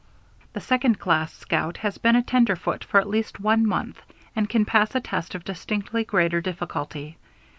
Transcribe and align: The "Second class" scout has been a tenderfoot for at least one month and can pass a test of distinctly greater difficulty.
The 0.53 0.59
"Second 0.61 0.97
class" 0.97 1.31
scout 1.31 1.77
has 1.77 1.99
been 1.99 2.15
a 2.15 2.23
tenderfoot 2.23 2.83
for 2.83 2.99
at 2.99 3.07
least 3.07 3.39
one 3.39 3.67
month 3.67 4.01
and 4.35 4.49
can 4.49 4.65
pass 4.65 4.95
a 4.95 4.99
test 4.99 5.35
of 5.35 5.43
distinctly 5.43 6.03
greater 6.03 6.41
difficulty. 6.41 7.17